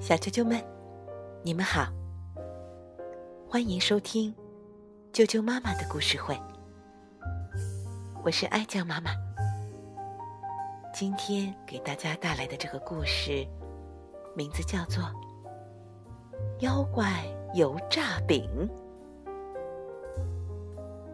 [0.00, 0.62] 小啾啾们，
[1.42, 1.92] 你们好，
[3.48, 4.34] 欢迎收听
[5.12, 6.38] 啾啾妈妈的故事会。
[8.22, 9.10] 我是爱酱妈妈，
[10.92, 13.46] 今天给大家带来的这个故事，
[14.34, 15.02] 名字叫做
[16.60, 17.24] 《妖怪
[17.54, 18.48] 油炸饼》，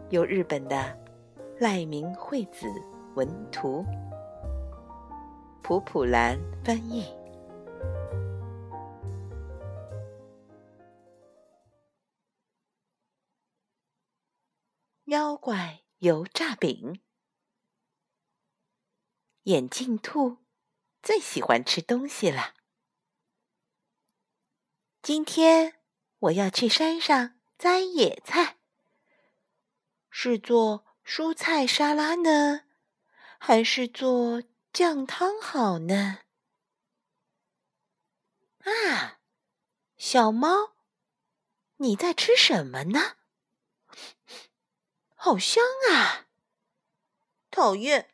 [0.09, 0.97] 由日本的
[1.59, 2.67] 赖明惠子
[3.15, 3.85] 文图，
[5.71, 7.05] 普普兰翻译。
[15.05, 17.01] 妖怪油炸饼，
[19.43, 20.39] 眼镜兔
[21.01, 22.53] 最喜欢吃东西了。
[25.01, 25.75] 今天
[26.19, 28.57] 我要去山上摘野菜，
[30.09, 32.65] 是做蔬菜沙拉呢，
[33.39, 34.43] 还是做
[34.73, 36.19] 酱汤好呢？
[38.59, 39.19] 啊，
[39.97, 40.71] 小猫，
[41.75, 43.17] 你在吃什么呢？
[45.13, 46.27] 好香啊！
[47.49, 48.13] 讨厌，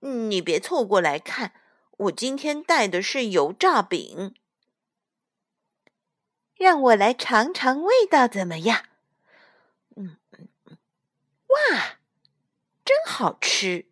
[0.00, 1.54] 你别凑过来看，
[1.98, 4.34] 我今天带的是油炸饼，
[6.56, 8.88] 让我来尝尝味道怎么样？
[9.94, 10.18] 嗯，
[11.46, 12.00] 哇，
[12.84, 13.86] 真好吃！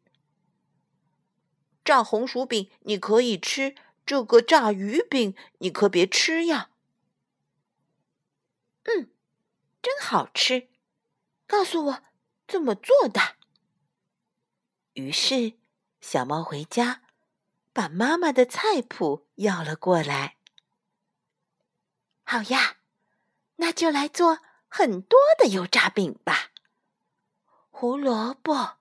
[1.85, 3.75] 炸红薯饼你可以吃，
[4.07, 6.71] 这个炸鱼饼你可别吃呀。
[8.85, 9.11] 嗯，
[9.83, 10.69] 真好吃，
[11.47, 12.05] 告诉我。
[12.47, 13.37] 怎么做的？
[14.93, 15.55] 于是，
[16.03, 17.03] 小猫回家，
[17.73, 20.37] 把妈妈的菜谱要了过来。
[22.23, 22.77] 好呀，
[23.57, 26.53] 那就来做很多的油炸饼吧。
[27.71, 28.77] 胡萝卜、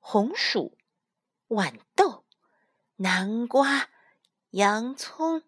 [0.00, 0.76] 红薯、
[1.46, 2.17] 豌豆、
[3.00, 3.90] 南瓜、
[4.50, 5.44] 洋葱，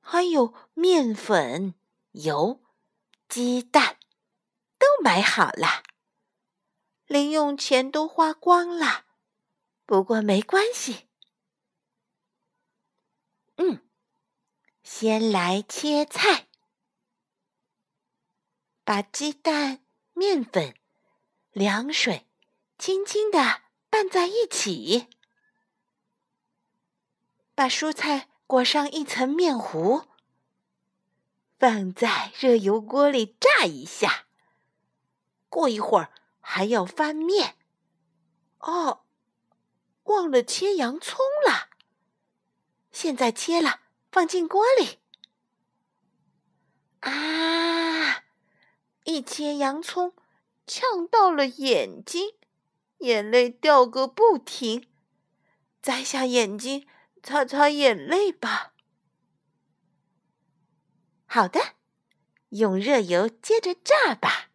[0.00, 1.76] 还有面粉、
[2.10, 2.60] 油、
[3.28, 3.98] 鸡蛋，
[4.76, 5.84] 都买好了。
[7.06, 9.06] 零用钱都花光了，
[9.86, 11.08] 不过没关系。
[13.54, 13.88] 嗯，
[14.82, 16.48] 先来切菜，
[18.82, 19.84] 把鸡蛋、
[20.14, 20.74] 面粉、
[21.52, 22.26] 凉水
[22.76, 25.06] 轻轻的拌在一起，
[27.60, 30.04] 把蔬菜裹上一层面糊，
[31.58, 34.24] 放在热油锅里炸一下。
[35.50, 36.10] 过一会儿。
[36.40, 37.56] 还要翻面，
[38.60, 39.02] 哦，
[40.04, 41.68] 忘了切洋葱了。
[42.90, 44.98] 现在切了，放进锅里。
[47.00, 48.24] 啊！
[49.04, 50.14] 一切洋葱，
[50.66, 52.36] 呛到了眼睛，
[53.00, 54.88] 眼泪掉个不停。
[55.82, 56.88] 摘下眼睛，
[57.22, 58.72] 擦擦眼泪吧。
[61.26, 61.74] 好的，
[62.50, 64.50] 用热油接着炸吧。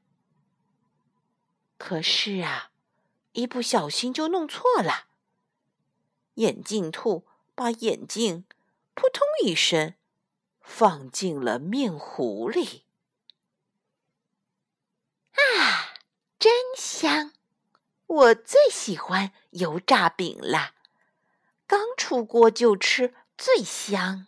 [1.78, 2.72] 可是啊，
[3.34, 5.08] 一不小心就弄错了。
[6.36, 8.46] 眼镜兔把眼镜
[8.94, 9.94] 扑通一声
[10.62, 12.86] 放进了面糊里。
[15.32, 15.94] 啊，
[16.38, 17.34] 真香！
[18.08, 20.75] 我最喜欢油炸饼了，
[21.68, 24.28] 刚出锅就吃最香。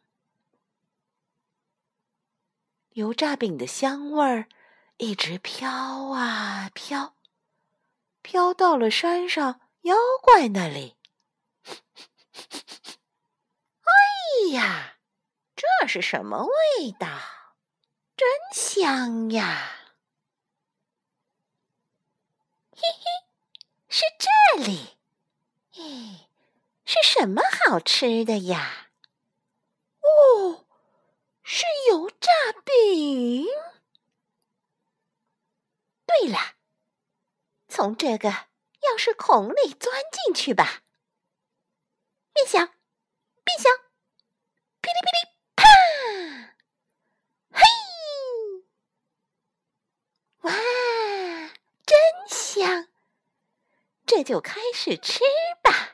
[2.92, 4.50] 油炸饼的香味儿
[4.98, 7.16] 一直飘啊飘。
[8.22, 10.98] 飘到了山上妖怪那里。
[13.84, 14.98] 哎呀，
[15.56, 17.08] 这是什么味道？
[18.18, 19.94] 真香呀！
[22.72, 23.06] 嘿嘿，
[23.88, 24.98] 是这里。
[25.72, 26.27] 嘿，
[26.90, 28.88] 是什么好吃的呀？
[30.00, 30.66] 哦，
[31.44, 32.32] 是油炸
[32.64, 33.46] 饼。
[36.06, 36.56] 对了。
[37.68, 40.82] 从这个钥匙孔里钻进去吧！
[42.32, 42.60] 变小，
[43.44, 43.70] 变小，
[44.80, 45.66] 噼里噼里，啪！
[47.52, 47.64] 嘿，
[50.44, 50.54] 哇，
[51.86, 52.00] 真
[52.30, 52.88] 香！
[54.06, 55.20] 这就开始吃
[55.62, 55.87] 吧。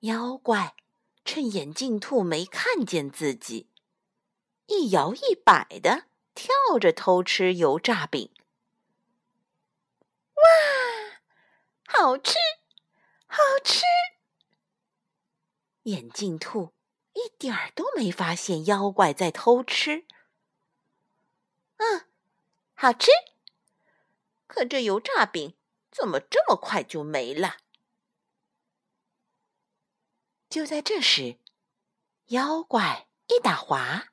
[0.00, 0.76] 妖怪
[1.24, 3.68] 趁眼镜兔没看见自己，
[4.66, 6.04] 一摇一摆的
[6.36, 8.30] 跳着偷吃油炸饼。
[10.34, 10.42] 哇，
[11.84, 12.36] 好吃，
[13.26, 13.82] 好吃！
[15.82, 16.72] 眼镜兔
[17.14, 20.06] 一点儿都没发现妖怪在偷吃。
[21.78, 22.06] 嗯，
[22.74, 23.10] 好吃。
[24.46, 25.56] 可这油炸饼
[25.90, 27.56] 怎么这么快就没了？
[30.58, 31.38] 就在这时，
[32.30, 34.08] 妖怪一打滑，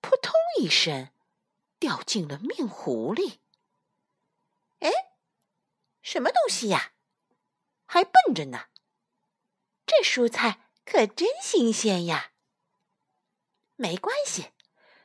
[0.00, 1.12] 扑通一声
[1.78, 3.40] 掉进了面糊里。
[4.80, 4.90] 哎，
[6.02, 6.94] 什么东西呀？
[7.86, 8.66] 还笨着呢！
[9.86, 12.32] 这蔬菜可真新鲜呀！
[13.76, 14.50] 没关系，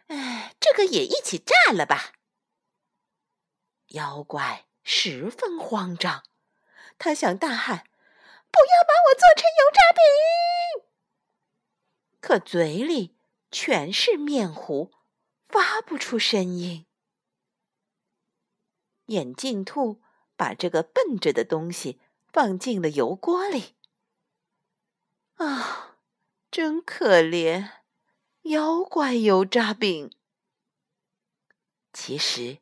[0.07, 2.13] 哎，这个也一起炸了吧。
[3.89, 6.23] 妖怪十分慌张，
[6.97, 7.87] 他想大喊
[8.55, 9.99] ：“不要把我做成油炸饼！”
[12.21, 13.15] 可嘴里
[13.51, 14.91] 全是面糊，
[15.47, 16.87] 发不出声音。
[19.07, 20.01] 眼镜兔
[20.35, 22.01] 把这个笨着的东西
[22.33, 23.75] 放进了油锅里。
[25.35, 25.97] 啊，
[26.49, 27.69] 真可怜，
[28.43, 30.11] 妖怪油炸饼。
[31.93, 32.59] 其实，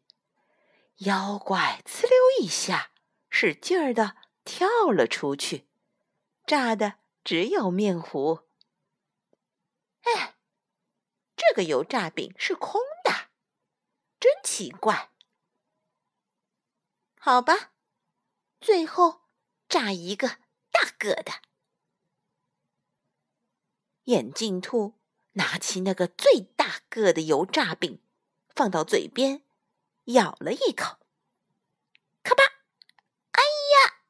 [0.98, 2.12] 妖怪呲溜
[2.42, 2.92] 一下，
[3.30, 5.68] 使劲儿的跳了出去，
[6.46, 8.48] 炸的只有面糊。
[10.02, 10.38] 哎，
[11.36, 13.30] 这个油炸饼是空的，
[14.20, 15.12] 真奇怪。
[17.18, 17.72] 好吧，
[18.60, 19.22] 最后
[19.70, 20.40] 炸一个
[20.72, 21.42] 大个的。
[24.04, 25.00] 眼镜兔
[25.34, 28.04] 拿起那个最大个的油炸饼，
[28.50, 29.46] 放到嘴边，
[30.06, 30.98] 咬了一口，
[32.22, 32.44] 咔吧！
[33.32, 34.04] 哎呀，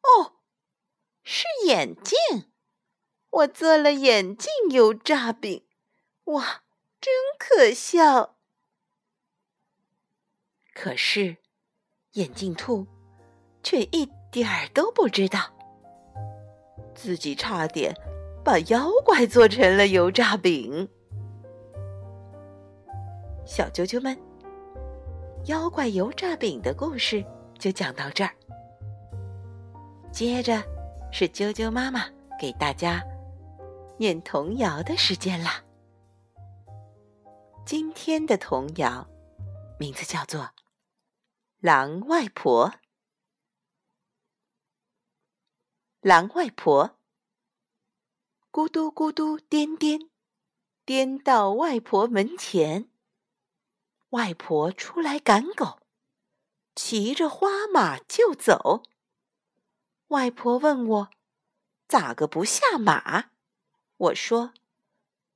[0.00, 0.40] 哦，
[1.28, 2.52] 是眼镜！
[3.30, 5.66] 我做了眼镜油炸饼，
[6.26, 6.62] 哇，
[7.00, 8.36] 真可笑。
[10.72, 11.38] 可是，
[12.12, 12.86] 眼镜兔
[13.60, 15.40] 却一点儿都不知道，
[16.94, 17.92] 自己差点
[18.44, 20.88] 把妖怪做成了油炸饼。
[23.44, 24.16] 小啾啾们，
[25.46, 27.24] 妖怪油炸饼的故事
[27.58, 28.30] 就讲到这儿。
[30.12, 30.62] 接着
[31.18, 33.02] 是啾啾妈妈给大家
[33.98, 35.64] 念童谣的时间啦。
[37.64, 39.08] 今天的童谣
[39.78, 40.50] 名字叫做。
[41.56, 42.70] 狼外婆，
[46.00, 46.98] 狼外婆，
[48.52, 50.10] 咕嘟咕嘟颠颠，
[50.84, 52.90] 颠到外婆门前。
[54.10, 55.78] 外婆出来赶狗，
[56.74, 58.82] 骑着花马就走。
[60.08, 61.10] 外婆问我，
[61.88, 63.30] 咋个不下马？
[63.96, 64.54] 我说，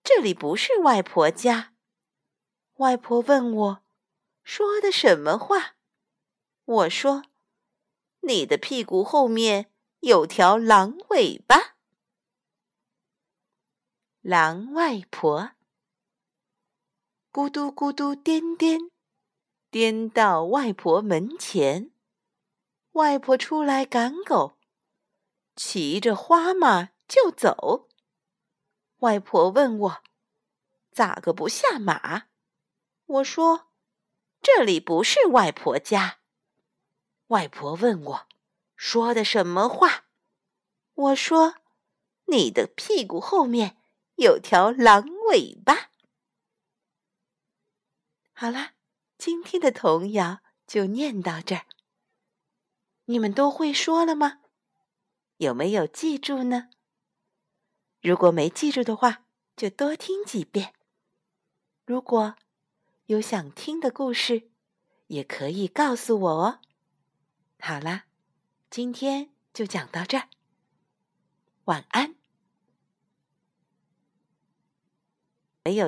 [0.04, 1.74] 这里不是外婆家。
[2.76, 3.82] 外婆问我，
[4.44, 5.74] 说的什么话？
[6.64, 7.24] 我说
[8.22, 11.74] ：“你的屁股后面有条狼尾巴。”
[14.22, 15.50] 狼外婆
[17.32, 18.78] 咕嘟咕嘟颠颠，
[19.68, 21.90] 颠到外婆门前。
[22.92, 24.58] 外婆出来赶狗，
[25.62, 27.90] 骑着花马就走。
[29.00, 30.02] 外婆问我
[30.90, 32.28] ：“咋个不下马？”
[33.04, 33.68] 我说
[34.40, 36.20] ：“这里不是外婆家。”
[37.28, 38.28] 外婆问我
[38.74, 40.06] ：“说的什么话？”
[40.94, 41.56] 我说
[42.28, 43.76] ：“你的屁股后面
[44.14, 45.90] 有条狼尾巴。”
[48.32, 48.70] 好了，
[49.18, 51.66] 今天的童谣就念到这儿。
[53.04, 54.39] 你们都会说了吗？
[55.40, 56.68] 有没有记住呢？
[58.02, 59.24] 如果没记住的话，
[59.56, 60.74] 就多听几遍。
[61.86, 62.36] 如果
[63.06, 64.50] 有想听的故事，
[65.06, 66.60] 也可以告诉我哦。
[67.58, 68.04] 好啦，
[68.68, 70.28] 今天就讲到这儿。
[71.64, 72.19] 晚安。